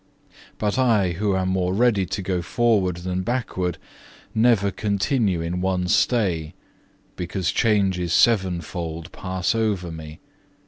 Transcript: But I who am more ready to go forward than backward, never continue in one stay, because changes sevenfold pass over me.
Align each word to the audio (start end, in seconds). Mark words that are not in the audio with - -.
But 0.57 0.79
I 0.79 1.11
who 1.11 1.35
am 1.37 1.49
more 1.49 1.75
ready 1.75 2.07
to 2.07 2.21
go 2.23 2.41
forward 2.41 2.97
than 3.05 3.21
backward, 3.21 3.77
never 4.33 4.71
continue 4.71 5.41
in 5.41 5.61
one 5.61 5.87
stay, 5.87 6.55
because 7.15 7.51
changes 7.51 8.11
sevenfold 8.11 9.11
pass 9.11 9.53
over 9.53 9.91
me. 9.91 10.19